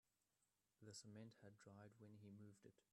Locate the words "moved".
2.31-2.65